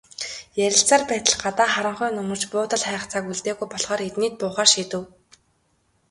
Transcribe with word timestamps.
Ярилцсаар 0.65 1.03
байтал 1.09 1.35
гадаа 1.43 1.69
харанхуй 1.73 2.09
нөмөрч, 2.13 2.43
буудал 2.51 2.83
хайх 2.87 3.03
цаг 3.11 3.23
үлдээгүй 3.31 3.67
болохоор 3.69 4.01
эднийд 4.09 4.33
буухаар 4.39 4.69
шийдэв. 4.73 5.03